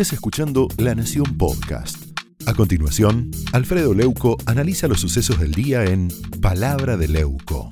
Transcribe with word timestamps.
estés 0.00 0.12
escuchando 0.12 0.68
La 0.76 0.94
Nación 0.94 1.36
Podcast. 1.36 2.16
A 2.46 2.54
continuación, 2.54 3.32
Alfredo 3.52 3.94
Leuco 3.94 4.36
analiza 4.46 4.86
los 4.86 5.00
sucesos 5.00 5.40
del 5.40 5.50
día 5.50 5.82
en 5.82 6.06
Palabra 6.40 6.96
de 6.96 7.08
Leuco. 7.08 7.68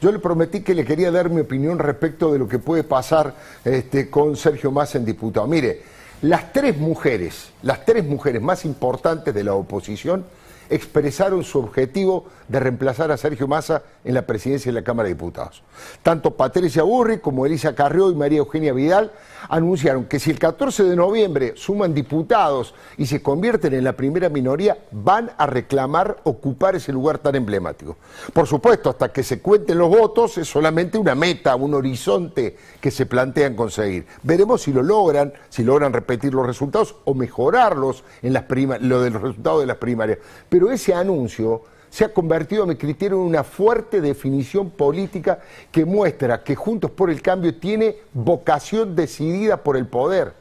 Yo 0.00 0.10
le 0.10 0.18
prometí 0.18 0.62
que 0.62 0.74
le 0.74 0.84
quería 0.84 1.12
dar 1.12 1.30
mi 1.30 1.42
opinión 1.42 1.78
respecto 1.78 2.32
de 2.32 2.40
lo 2.40 2.48
que 2.48 2.58
puede 2.58 2.82
pasar 2.82 3.36
este, 3.64 4.10
con 4.10 4.36
Sergio 4.36 4.72
Massa 4.72 4.98
en 4.98 5.04
diputado. 5.04 5.46
Mire, 5.46 5.82
las 6.22 6.52
tres 6.52 6.76
mujeres, 6.76 7.50
las 7.62 7.84
tres 7.84 8.04
mujeres 8.04 8.42
más 8.42 8.64
importantes 8.64 9.32
de 9.32 9.44
la 9.44 9.54
oposición 9.54 10.24
expresaron 10.70 11.44
su 11.44 11.58
objetivo 11.58 12.26
de 12.48 12.60
reemplazar 12.60 13.10
a 13.10 13.16
Sergio 13.16 13.48
Massa 13.48 13.82
en 14.04 14.14
la 14.14 14.26
presidencia 14.26 14.70
de 14.70 14.80
la 14.80 14.84
Cámara 14.84 15.08
de 15.08 15.14
Diputados. 15.14 15.62
Tanto 16.02 16.32
Patricia 16.32 16.82
Burri 16.82 17.18
como 17.18 17.46
Elisa 17.46 17.74
Carrió 17.74 18.10
y 18.10 18.14
María 18.14 18.38
Eugenia 18.38 18.72
Vidal 18.72 19.12
anunciaron 19.48 20.04
que 20.04 20.18
si 20.18 20.30
el 20.30 20.38
14 20.38 20.84
de 20.84 20.96
noviembre 20.96 21.54
suman 21.56 21.94
diputados 21.94 22.74
y 22.96 23.06
se 23.06 23.22
convierten 23.22 23.74
en 23.74 23.84
la 23.84 23.94
primera 23.94 24.28
minoría, 24.28 24.78
van 24.90 25.30
a 25.36 25.46
reclamar 25.46 26.18
ocupar 26.24 26.76
ese 26.76 26.92
lugar 26.92 27.18
tan 27.18 27.34
emblemático. 27.34 27.96
Por 28.32 28.46
supuesto, 28.46 28.90
hasta 28.90 29.12
que 29.12 29.22
se 29.22 29.40
cuenten 29.40 29.78
los 29.78 29.88
votos 29.88 30.38
es 30.38 30.48
solamente 30.48 30.98
una 30.98 31.14
meta, 31.14 31.56
un 31.56 31.74
horizonte 31.74 32.56
que 32.80 32.90
se 32.90 33.06
plantean 33.06 33.54
conseguir. 33.54 34.06
Veremos 34.22 34.62
si 34.62 34.72
lo 34.72 34.82
logran, 34.82 35.32
si 35.48 35.62
logran 35.62 35.92
repetir 35.92 36.34
los 36.34 36.46
resultados 36.46 36.96
o 37.04 37.14
mejorarlos 37.14 38.04
en 38.22 38.32
las 38.32 38.44
lo 38.80 39.02
de 39.02 39.10
los 39.10 39.22
resultados 39.22 39.60
de 39.60 39.66
las 39.66 39.76
primarias. 39.76 40.18
Pero 40.54 40.70
ese 40.70 40.94
anuncio 40.94 41.62
se 41.90 42.04
ha 42.04 42.14
convertido, 42.14 42.62
a 42.62 42.66
mi 42.66 42.76
criterio, 42.76 43.16
en 43.16 43.24
una 43.24 43.42
fuerte 43.42 44.00
definición 44.00 44.70
política 44.70 45.40
que 45.72 45.84
muestra 45.84 46.44
que 46.44 46.54
Juntos 46.54 46.92
por 46.92 47.10
el 47.10 47.20
Cambio 47.20 47.56
tiene 47.56 47.96
vocación 48.12 48.94
decidida 48.94 49.56
por 49.56 49.76
el 49.76 49.88
poder. 49.88 50.32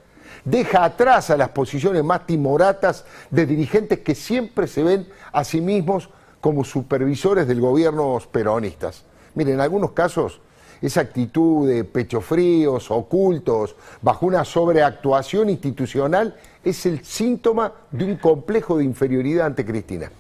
Deja 0.46 0.84
atrás 0.84 1.32
a 1.32 1.36
las 1.36 1.50
posiciones 1.50 2.04
más 2.04 2.28
timoratas 2.28 3.06
de 3.32 3.48
dirigentes 3.48 4.02
que 4.02 4.14
siempre 4.14 4.68
se 4.68 4.84
ven 4.84 5.08
a 5.32 5.44
sí 5.44 5.62
mismos 5.62 6.10
como 6.42 6.64
supervisores 6.64 7.48
del 7.48 7.60
gobierno 7.60 8.20
peronistas. 8.32 9.06
Miren, 9.34 9.56
en 9.56 9.62
algunos 9.62 9.94
casos 9.94 10.42
esa 10.84 11.00
actitud 11.00 11.66
de 11.66 11.86
pechos 11.86 12.26
fríos, 12.26 12.92
ocultos, 12.92 13.74
bajo 14.02 14.26
una 14.26 14.44
sobreactuación 14.44 15.50
institucional, 15.50 16.36
es 16.62 16.86
el 16.86 17.06
síntoma 17.06 17.72
de 17.90 18.04
un 18.04 18.18
complejo 18.18 18.78
de 18.78 18.84
inferioridad 18.84 19.46
ante 19.46 19.66
Cristina. 19.66 20.12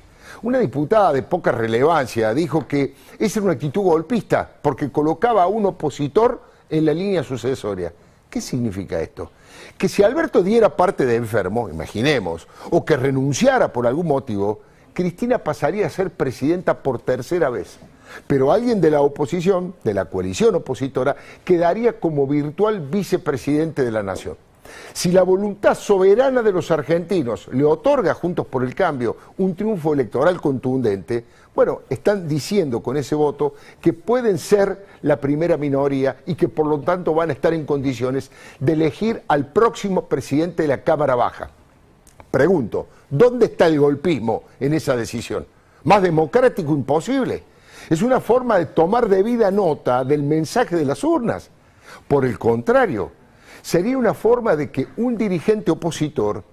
Una 0.41 0.59
diputada 0.59 1.11
de 1.11 1.21
poca 1.21 1.51
relevancia 1.51 2.33
dijo 2.33 2.65
que 2.65 2.95
esa 3.19 3.39
era 3.39 3.45
una 3.45 3.53
actitud 3.53 3.81
golpista 3.81 4.49
porque 4.61 4.89
colocaba 4.89 5.43
a 5.43 5.47
un 5.47 5.65
opositor 5.65 6.41
en 6.69 6.85
la 6.85 6.93
línea 6.93 7.23
sucesoria. 7.23 7.91
¿Qué 8.29 8.39
significa 8.39 9.01
esto? 9.01 9.31
Que 9.77 9.89
si 9.89 10.01
Alberto 10.01 10.41
diera 10.41 10.77
parte 10.77 11.05
de 11.05 11.17
enfermo, 11.17 11.69
imaginemos, 11.69 12.47
o 12.69 12.85
que 12.85 12.95
renunciara 12.95 13.73
por 13.73 13.85
algún 13.85 14.07
motivo, 14.07 14.61
Cristina 14.93 15.39
pasaría 15.39 15.87
a 15.87 15.89
ser 15.89 16.09
presidenta 16.09 16.81
por 16.81 16.99
tercera 17.01 17.49
vez. 17.49 17.79
Pero 18.27 18.51
alguien 18.51 18.81
de 18.81 18.91
la 18.91 19.01
oposición, 19.01 19.75
de 19.83 19.93
la 19.93 20.05
coalición 20.05 20.55
opositora, 20.55 21.15
quedaría 21.43 21.99
como 21.99 22.27
virtual 22.27 22.79
vicepresidente 22.81 23.83
de 23.83 23.91
la 23.91 24.03
nación. 24.03 24.37
Si 24.93 25.11
la 25.11 25.23
voluntad 25.23 25.75
soberana 25.75 26.41
de 26.41 26.51
los 26.51 26.71
argentinos 26.71 27.47
le 27.51 27.63
otorga 27.63 28.13
Juntos 28.13 28.45
por 28.47 28.63
el 28.63 28.75
Cambio 28.75 29.17
un 29.37 29.55
triunfo 29.55 29.93
electoral 29.93 30.39
contundente, 30.39 31.25
bueno, 31.55 31.81
están 31.89 32.27
diciendo 32.27 32.81
con 32.81 32.97
ese 32.97 33.13
voto 33.15 33.53
que 33.79 33.93
pueden 33.93 34.37
ser 34.37 34.85
la 35.03 35.17
primera 35.17 35.57
minoría 35.57 36.17
y 36.25 36.35
que 36.35 36.47
por 36.47 36.65
lo 36.65 36.79
tanto 36.79 37.13
van 37.13 37.29
a 37.29 37.33
estar 37.33 37.53
en 37.53 37.65
condiciones 37.65 38.31
de 38.59 38.73
elegir 38.73 39.21
al 39.27 39.47
próximo 39.47 40.05
presidente 40.05 40.63
de 40.63 40.69
la 40.69 40.83
Cámara 40.83 41.15
Baja. 41.15 41.49
Pregunto, 42.31 42.87
¿dónde 43.09 43.45
está 43.45 43.67
el 43.67 43.79
golpismo 43.79 44.43
en 44.59 44.73
esa 44.73 44.95
decisión? 44.95 45.45
¿Más 45.83 46.01
democrático 46.01 46.71
imposible? 46.71 47.43
Es 47.89 48.01
una 48.01 48.19
forma 48.19 48.57
de 48.57 48.67
tomar 48.67 49.09
debida 49.09 49.51
nota 49.51 50.03
del 50.03 50.23
mensaje 50.23 50.75
de 50.75 50.85
las 50.85 51.03
urnas. 51.03 51.49
Por 52.07 52.25
el 52.25 52.39
contrario, 52.39 53.11
sería 53.61 53.97
una 53.97 54.13
forma 54.13 54.55
de 54.55 54.71
que 54.71 54.87
un 54.97 55.17
dirigente 55.17 55.71
opositor 55.71 56.43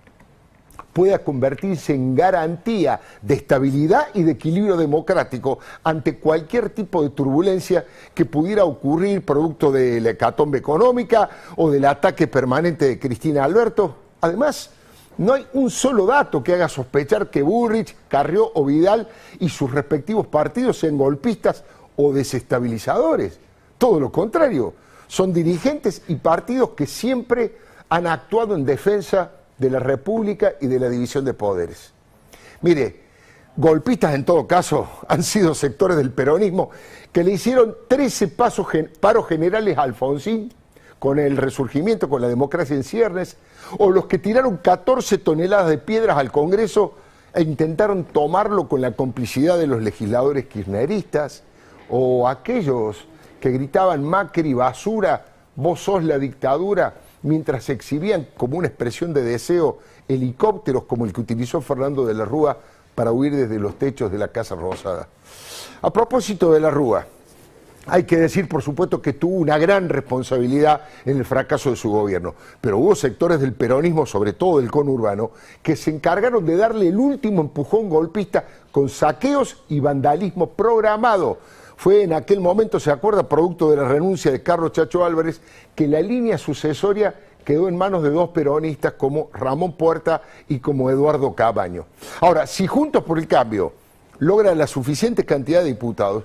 pueda 0.93 1.21
convertirse 1.21 1.95
en 1.95 2.15
garantía 2.15 3.01
de 3.23 3.35
estabilidad 3.35 4.09
y 4.15 4.23
de 4.23 4.33
equilibrio 4.33 4.77
democrático 4.77 5.61
ante 5.85 6.19
cualquier 6.19 6.71
tipo 6.71 7.03
de 7.03 7.11
turbulencia 7.11 7.85
que 8.13 8.25
pudiera 8.25 8.65
ocurrir 8.65 9.25
producto 9.25 9.71
de 9.71 10.01
la 10.01 10.11
hecatombe 10.11 10.59
económica 10.59 11.29
o 11.57 11.71
del 11.71 11.85
ataque 11.85 12.27
permanente 12.27 12.87
de 12.87 12.99
Cristina 12.99 13.45
Alberto. 13.45 13.97
Además, 14.21 14.71
no 15.19 15.35
hay 15.35 15.47
un 15.53 15.71
solo 15.71 16.07
dato 16.07 16.43
que 16.43 16.55
haga 16.55 16.69
sospechar 16.69 17.31
que 17.31 17.43
Burrich, 17.43 17.95
Carrió 18.09 18.51
o 18.55 18.65
Vidal 18.65 19.09
y 19.39 19.49
sus 19.49 19.71
respectivos 19.71 20.27
partidos 20.27 20.79
sean 20.79 20.97
golpistas 20.97 21.65
o 21.97 22.13
desestabilizadores. 22.13 23.39
Todo 23.77 24.01
lo 24.01 24.11
contrario 24.11 24.75
son 25.07 25.33
dirigentes 25.33 26.03
y 26.09 26.15
partidos 26.17 26.71
que 26.71 26.87
siempre 26.87 27.59
han 27.89 28.07
actuado 28.07 28.55
en 28.55 28.65
defensa 28.65 29.33
de 29.59 29.71
la 29.71 29.81
República 29.81 30.55
y 30.61 30.69
de 30.69 30.79
la 30.79 30.89
división 30.89 31.25
de 31.25 31.35
poderes. 31.35 31.93
Mire, 32.63 33.01
golpistas 33.57 34.15
en 34.15 34.25
todo 34.25 34.47
caso 34.47 34.89
han 35.09 35.23
sido 35.23 35.55
sectores 35.55 35.97
del 35.97 36.13
peronismo 36.13 36.71
que 37.13 37.25
le 37.25 37.33
hicieron 37.33 37.77
13 37.89 38.29
pasos, 38.29 38.69
paros 39.01 39.27
generales 39.27 39.77
a 39.77 39.83
Alfonsín 39.83 40.53
con 41.01 41.19
el 41.19 41.39
resurgimiento, 41.39 42.09
con 42.09 42.23
la 42.23 42.29
democracia 42.29 42.77
en 42.77 42.85
ciernes, 42.85 43.37
o 43.79 43.91
los 43.91 44.05
que 44.07 44.19
tiraron 44.19 44.59
14 44.59 45.19
toneladas 45.19 45.69
de 45.71 45.79
piedras 45.79 46.19
al 46.19 46.31
Congreso 46.31 46.95
e 47.35 47.43
intentaron 47.43 48.05
tomarlo 48.05 48.69
con 48.69 48.83
la 48.83 48.93
complicidad 48.93 49.59
de 49.59 49.67
los 49.67 49.83
legisladores 49.83 50.47
kirchneristas, 50.47 51.43
o 51.89 52.29
aquellos 52.29 53.07
que 53.41 53.51
gritaban 53.51 54.05
Macri 54.05 54.53
basura, 54.53 55.25
vos 55.57 55.81
sos 55.81 56.05
la 56.05 56.19
dictadura, 56.19 56.95
mientras 57.23 57.71
exhibían 57.71 58.29
como 58.37 58.59
una 58.59 58.69
expresión 58.69 59.15
de 59.15 59.23
deseo 59.23 59.79
helicópteros 60.07 60.85
como 60.85 61.07
el 61.07 61.15
que 61.15 61.23
utilizó 61.23 61.63
Fernando 61.63 62.05
de 62.05 62.15
la 62.15 62.27
Rúa 62.27 62.59
para 62.95 63.13
huir 63.13 63.35
desde 63.35 63.59
los 63.59 63.79
techos 63.79 64.13
de 64.13 64.19
la 64.19 64.29
Casa 64.29 64.55
Rosada. 64.55 65.09
A 65.81 65.91
propósito 65.91 66.53
de 66.53 66.61
la 66.61 66.71
Rúa, 66.71 67.07
hay 67.91 68.05
que 68.05 68.17
decir, 68.17 68.49
por 68.49 68.63
supuesto, 68.63 69.03
que 69.03 69.13
tuvo 69.13 69.37
una 69.37 69.59
gran 69.59 69.89
responsabilidad 69.89 70.83
en 71.05 71.19
el 71.19 71.25
fracaso 71.25 71.71
de 71.71 71.77
su 71.77 71.91
gobierno, 71.91 72.35
pero 72.61 72.79
hubo 72.79 72.95
sectores 72.95 73.41
del 73.41 73.53
peronismo, 73.53 74.07
sobre 74.07 74.33
todo 74.33 74.61
del 74.61 74.71
conurbano, 74.71 75.33
que 75.63 75.77
se 75.77 75.91
encargaron 75.91 76.47
de 76.47 76.57
darle 76.57 76.89
el 76.89 76.97
último 76.97 77.41
empujón 77.41 77.89
golpista 77.89 78.45
con 78.71 78.89
saqueos 78.89 79.65
y 79.69 79.81
vandalismo 79.81 80.51
programado 80.51 81.39
fue 81.81 82.03
en 82.03 82.13
aquel 82.13 82.41
momento, 82.41 82.79
se 82.79 82.91
acuerda, 82.91 83.27
producto 83.27 83.71
de 83.71 83.79
la 83.79 83.89
renuncia 83.89 84.31
de 84.31 84.43
Carlos 84.43 84.73
Chacho 84.73 85.03
Álvarez, 85.03 85.41
que 85.75 85.89
la 85.89 86.03
línea 86.03 86.37
sucesoria 86.37 87.15
quedó 87.43 87.69
en 87.69 87.79
manos 87.79 88.03
de 88.03 88.11
dos 88.11 88.29
peronistas 88.29 88.93
como 88.93 89.31
Ramón 89.33 89.73
Puerta 89.73 90.21
y 90.47 90.59
como 90.59 90.91
Eduardo 90.91 91.35
Cabaño. 91.35 91.87
Ahora, 92.21 92.47
si 92.47 92.67
Juntos 92.67 93.03
por 93.03 93.19
el 93.19 93.27
Cambio 93.27 93.73
logra 94.19 94.55
la 94.55 94.67
suficiente 94.67 95.25
cantidad 95.25 95.61
de 95.61 95.69
diputados, 95.69 96.25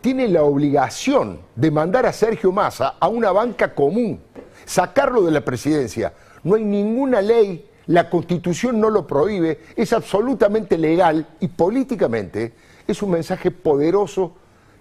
tiene 0.00 0.28
la 0.28 0.42
obligación 0.42 1.40
de 1.56 1.70
mandar 1.70 2.06
a 2.06 2.12
Sergio 2.12 2.52
Massa 2.52 2.94
a 3.00 3.08
una 3.08 3.32
banca 3.32 3.74
común, 3.74 4.20
sacarlo 4.64 5.22
de 5.22 5.32
la 5.32 5.44
presidencia. 5.44 6.12
No 6.44 6.54
hay 6.54 6.64
ninguna 6.64 7.20
ley, 7.20 7.68
la 7.86 8.08
constitución 8.08 8.80
no 8.80 8.90
lo 8.90 9.06
prohíbe, 9.06 9.60
es 9.74 9.92
absolutamente 9.92 10.78
legal 10.78 11.26
y 11.40 11.48
políticamente 11.48 12.52
es 12.86 13.02
un 13.02 13.10
mensaje 13.10 13.50
poderoso 13.50 14.34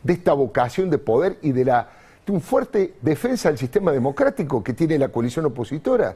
de 0.04 0.14
esta 0.14 0.34
vocación 0.34 0.90
de 0.90 0.98
poder 0.98 1.38
y 1.42 1.52
de, 1.52 1.66
la, 1.66 1.90
un 2.30 2.42
fuerte 2.42 2.96
defensa 3.02 3.50
del 3.50 3.58
sistema 3.58 3.92
democrático 3.92 4.64
que 4.64 4.74
tiene 4.74 5.00
la 5.00 5.10
coalición 5.10 5.46
opositora. 5.46 6.16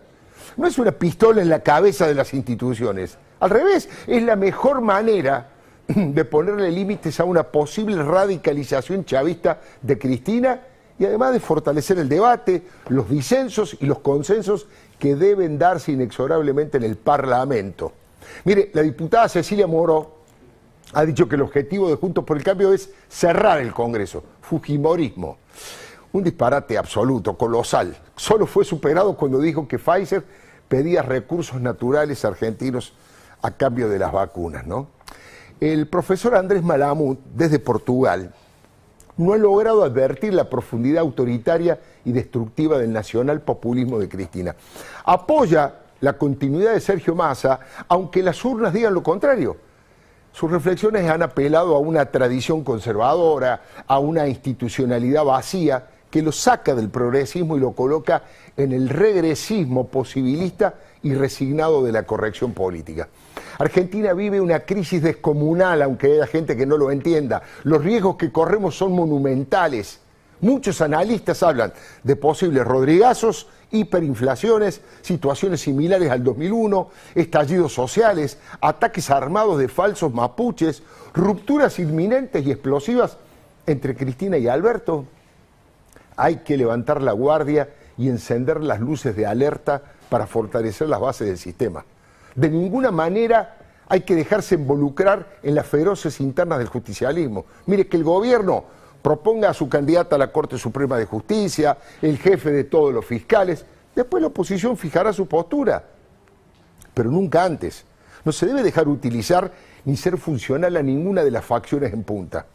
No 0.58 0.68
es 0.68 0.78
una 0.78 0.92
pistola 0.92 1.42
en 1.42 1.50
la 1.50 1.60
cabeza 1.60 2.08
de 2.08 2.16
las 2.16 2.34
instituciones. 2.34 3.18
Al 3.40 3.50
revés, 3.50 3.90
es 4.08 4.24
la 4.24 4.36
mejor 4.36 4.82
manera 4.82 5.50
de 5.88 6.26
ponerle 6.26 6.72
límites 6.72 7.20
a 7.20 7.24
una 7.24 7.44
posible 7.44 8.02
radicalización 8.02 9.06
chavista 9.06 9.62
de 9.82 9.98
Cristina 9.98 10.62
y 10.98 11.06
además 11.06 11.34
de 11.34 11.40
fortalecer 11.40 11.98
el 11.98 12.08
debate, 12.08 12.64
los 12.90 13.10
disensos 13.10 13.76
y 13.80 13.86
los 13.86 14.00
consensos 14.00 14.68
que 15.00 15.16
deben 15.16 15.58
darse 15.58 15.92
inexorablemente 15.92 16.78
en 16.78 16.84
el 16.84 16.96
Parlamento. 16.96 17.92
Mire, 18.46 18.70
la 18.74 18.84
diputada 18.84 19.28
Cecilia 19.28 19.66
Moro 19.66 20.22
ha 20.94 21.06
dicho 21.06 21.28
que 21.28 21.36
el 21.36 21.42
objetivo 21.42 21.90
de 21.90 21.96
Juntos 21.96 22.24
por 22.24 22.38
el 22.38 22.44
Cambio 22.44 22.72
es 22.74 22.92
cerrar 23.10 23.60
el 23.60 23.74
Congreso, 23.74 24.24
Fujimorismo. 24.42 25.38
Un 26.14 26.24
disparate 26.24 26.78
absoluto, 26.78 27.38
colosal. 27.38 27.98
Solo 28.16 28.46
fue 28.46 28.66
superado 28.66 29.16
cuando 29.16 29.40
dijo 29.40 29.68
que 29.68 29.80
Pfizer 29.80 30.24
pedía 30.68 31.02
recursos 31.02 31.60
naturales 31.62 32.24
argentinos 32.26 32.94
a 33.42 33.52
cambio 33.52 33.90
de 33.90 33.98
las 33.98 34.12
vacunas, 34.12 34.68
¿no? 34.68 34.88
El 35.62 35.86
profesor 35.86 36.34
Andrés 36.34 36.64
Malamud, 36.64 37.18
desde 37.36 37.60
Portugal, 37.60 38.34
no 39.18 39.34
ha 39.34 39.38
logrado 39.38 39.84
advertir 39.84 40.34
la 40.34 40.50
profundidad 40.50 41.02
autoritaria 41.02 41.80
y 42.04 42.12
destructiva 42.12 42.80
del 42.80 42.92
nacional 42.92 43.42
populismo 43.42 44.00
de 44.00 44.10
Cristina. 44.10 44.56
Apoya 45.06 45.76
la 46.00 46.14
continuidad 46.14 46.74
de 46.74 46.80
Sergio 46.80 47.14
Massa, 47.14 47.60
aunque 47.88 48.24
las 48.24 48.44
urnas 48.44 48.74
digan 48.74 48.96
lo 48.96 49.04
contrario. 49.04 49.56
Sus 50.32 50.50
reflexiones 50.50 51.08
han 51.08 51.22
apelado 51.22 51.76
a 51.76 51.80
una 51.80 52.08
tradición 52.08 52.64
conservadora, 52.64 53.62
a 53.86 54.00
una 54.00 54.28
institucionalidad 54.28 55.26
vacía 55.26 55.88
que 56.10 56.24
lo 56.24 56.32
saca 56.32 56.74
del 56.74 56.90
progresismo 56.90 57.56
y 57.56 57.60
lo 57.60 57.74
coloca 57.74 58.24
en 58.58 58.72
el 58.72 58.90
regresismo 58.90 59.86
posibilista 59.86 60.74
y 61.04 61.14
resignado 61.14 61.84
de 61.84 61.92
la 61.92 62.02
corrección 62.02 62.52
política. 62.52 63.08
Argentina 63.58 64.14
vive 64.14 64.40
una 64.40 64.62
crisis 64.62 65.02
descomunal, 65.02 65.82
aunque 65.82 66.14
haya 66.14 66.28
gente 66.28 66.56
que 66.56 66.66
no 66.66 66.78
lo 66.78 66.92
entienda. 66.92 67.42
Los 67.64 67.84
riesgos 67.84 68.16
que 68.16 68.32
corremos 68.32 68.76
son 68.76 68.94
monumentales. 68.94 70.00
Muchos 70.42 70.82
analistas 70.82 71.44
hablan 71.44 71.72
de 72.04 72.16
posibles 72.16 72.66
rodrigazos, 72.66 73.48
hiperinflaciones, 73.72 74.82
situaciones 75.02 75.62
similares 75.62 76.10
al 76.10 76.24
2001, 76.24 76.90
estallidos 77.14 77.74
sociales, 77.74 78.40
ataques 78.60 79.10
armados 79.12 79.60
de 79.60 79.68
falsos 79.68 80.14
mapuches, 80.14 80.82
rupturas 81.14 81.78
inminentes 81.80 82.46
y 82.46 82.52
explosivas 82.52 83.18
entre 83.68 83.96
Cristina 83.96 84.38
y 84.38 84.48
Alberto. 84.48 85.06
Hay 86.18 86.38
que 86.38 86.58
levantar 86.58 87.02
la 87.02 87.12
guardia 87.12 87.70
y 87.98 88.10
encender 88.10 88.62
las 88.62 88.80
luces 88.80 89.16
de 89.16 89.28
alerta 89.28 89.82
para 90.10 90.26
fortalecer 90.26 90.90
las 90.90 91.00
bases 91.00 91.28
del 91.28 91.38
sistema. 91.38 91.86
De 92.36 92.50
ninguna 92.50 92.92
manera 92.92 93.58
hay 93.88 94.02
que 94.02 94.16
dejarse 94.16 94.56
involucrar 94.56 95.28
en 95.44 95.56
las 95.56 95.68
feroces 95.68 96.20
internas 96.22 96.60
del 96.60 96.68
justicialismo. 96.68 97.46
Mire 97.66 97.88
que 97.88 97.98
el 97.98 98.04
gobierno 98.04 98.64
proponga 99.02 99.50
a 99.50 99.54
su 99.54 99.68
candidata 99.68 100.16
a 100.16 100.20
la 100.20 100.32
Corte 100.32 100.58
Suprema 100.58 100.98
de 100.98 101.06
Justicia, 101.06 101.78
el 102.02 102.18
jefe 102.18 102.52
de 102.52 102.64
todos 102.64 102.94
los 102.94 103.06
fiscales, 103.06 103.66
después 103.96 104.22
la 104.22 104.28
oposición 104.28 104.78
fijará 104.78 105.12
su 105.12 105.28
postura, 105.28 105.84
pero 106.94 107.10
nunca 107.10 107.44
antes. 107.44 107.86
No 108.24 108.32
se 108.32 108.46
debe 108.46 108.62
dejar 108.62 108.88
utilizar 108.88 109.52
ni 109.84 109.98
ser 109.98 110.18
funcional 110.18 110.78
a 110.78 110.84
ninguna 110.84 111.24
de 111.24 111.32
las 111.32 111.44
facciones 111.44 111.92
en 111.92 112.04
punta. 112.04 112.46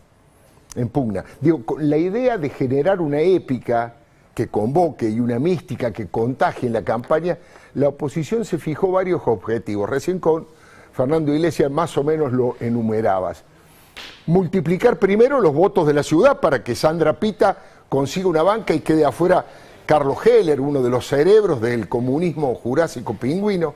En 0.74 0.88
pugna. 0.88 1.24
Digo, 1.40 1.64
la 1.78 1.96
idea 1.96 2.38
de 2.38 2.50
generar 2.50 3.00
una 3.00 3.20
épica 3.20 3.94
que 4.36 4.48
convoque 4.48 5.08
y 5.08 5.18
una 5.18 5.38
mística 5.38 5.92
que 5.92 6.08
contagie 6.08 6.66
en 6.66 6.74
la 6.74 6.84
campaña, 6.84 7.38
la 7.72 7.88
oposición 7.88 8.44
se 8.44 8.58
fijó 8.58 8.92
varios 8.92 9.22
objetivos. 9.24 9.88
Recién 9.88 10.18
con 10.18 10.46
Fernando 10.92 11.34
Iglesias 11.34 11.70
más 11.70 11.96
o 11.96 12.04
menos 12.04 12.32
lo 12.32 12.54
enumerabas. 12.60 13.44
Multiplicar 14.26 14.98
primero 14.98 15.40
los 15.40 15.54
votos 15.54 15.86
de 15.86 15.94
la 15.94 16.02
ciudad 16.02 16.38
para 16.38 16.62
que 16.62 16.74
Sandra 16.74 17.18
Pita 17.18 17.56
consiga 17.88 18.28
una 18.28 18.42
banca 18.42 18.74
y 18.74 18.80
quede 18.80 19.06
afuera 19.06 19.42
Carlos 19.86 20.18
Heller, 20.26 20.60
uno 20.60 20.82
de 20.82 20.90
los 20.90 21.06
cerebros 21.06 21.62
del 21.62 21.88
comunismo 21.88 22.54
jurásico 22.56 23.14
pingüino. 23.14 23.72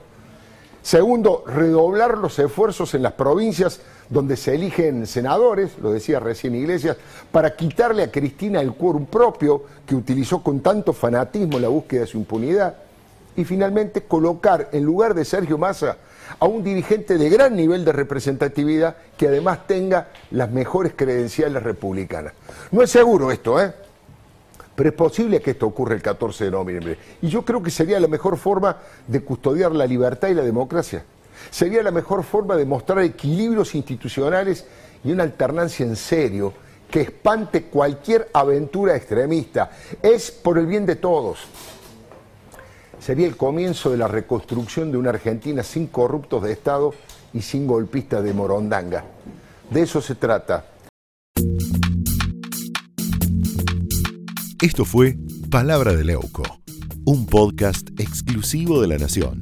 Segundo, 0.83 1.43
redoblar 1.47 2.19
los 2.19 2.37
esfuerzos 2.37 2.93
en 2.93 3.01
las 3.01 3.13
provincias 3.13 3.81
donde 4.11 4.35
se 4.35 4.53
eligen 4.53 5.07
senadores, 5.07 5.71
lo 5.81 5.91
decía 5.93 6.19
recién 6.19 6.53
Iglesias, 6.53 6.97
para 7.31 7.55
quitarle 7.55 8.03
a 8.03 8.11
Cristina 8.11 8.59
el 8.59 8.73
quórum 8.73 9.05
propio 9.05 9.63
que 9.87 9.95
utilizó 9.95 10.43
con 10.43 10.59
tanto 10.59 10.91
fanatismo 10.91 11.55
en 11.55 11.61
la 11.61 11.69
búsqueda 11.69 12.01
de 12.01 12.07
su 12.07 12.17
impunidad. 12.17 12.75
Y 13.37 13.45
finalmente, 13.45 14.01
colocar 14.01 14.67
en 14.73 14.83
lugar 14.83 15.13
de 15.13 15.23
Sergio 15.23 15.57
Massa 15.57 15.95
a 16.37 16.45
un 16.45 16.61
dirigente 16.61 17.17
de 17.17 17.29
gran 17.29 17.55
nivel 17.55 17.85
de 17.85 17.93
representatividad 17.93 18.97
que 19.17 19.29
además 19.29 19.65
tenga 19.65 20.09
las 20.31 20.51
mejores 20.51 20.91
credenciales 20.93 21.63
republicanas. 21.63 22.33
No 22.71 22.81
es 22.81 22.91
seguro 22.91 23.31
esto, 23.31 23.61
¿eh? 23.61 23.73
Pero 24.75 24.89
es 24.89 24.95
posible 24.95 25.41
que 25.41 25.51
esto 25.51 25.67
ocurra 25.67 25.95
el 25.95 26.01
14 26.01 26.45
de 26.45 26.51
noviembre. 26.51 26.97
Y 27.21 27.29
yo 27.29 27.45
creo 27.45 27.63
que 27.63 27.71
sería 27.71 27.97
la 27.99 28.07
mejor 28.09 28.35
forma 28.35 28.75
de 29.07 29.21
custodiar 29.21 29.71
la 29.71 29.85
libertad 29.85 30.27
y 30.27 30.33
la 30.33 30.43
democracia. 30.43 31.05
Sería 31.49 31.83
la 31.83 31.91
mejor 31.91 32.23
forma 32.23 32.55
de 32.55 32.65
mostrar 32.65 32.99
equilibrios 32.99 33.75
institucionales 33.75 34.65
y 35.03 35.11
una 35.11 35.23
alternancia 35.23 35.85
en 35.85 35.95
serio 35.95 36.53
que 36.89 37.01
espante 37.01 37.63
cualquier 37.63 38.29
aventura 38.33 38.95
extremista. 38.95 39.71
Es 40.01 40.29
por 40.29 40.57
el 40.57 40.65
bien 40.65 40.85
de 40.85 40.97
todos. 40.97 41.39
Sería 42.99 43.25
el 43.25 43.35
comienzo 43.35 43.89
de 43.89 43.97
la 43.97 44.07
reconstrucción 44.07 44.91
de 44.91 44.97
una 44.97 45.09
Argentina 45.09 45.63
sin 45.63 45.87
corruptos 45.87 46.43
de 46.43 46.51
Estado 46.51 46.93
y 47.33 47.41
sin 47.41 47.65
golpistas 47.65 48.23
de 48.23 48.33
Morondanga. 48.33 49.03
De 49.71 49.81
eso 49.81 50.01
se 50.01 50.15
trata. 50.15 50.65
Esto 54.61 54.85
fue 54.85 55.17
Palabra 55.49 55.95
de 55.95 56.03
Leuco, 56.03 56.43
un 57.05 57.25
podcast 57.25 57.89
exclusivo 57.97 58.79
de 58.81 58.87
La 58.89 58.99
Nación. 58.99 59.41